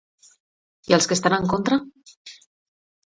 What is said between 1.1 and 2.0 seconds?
que estan en contra?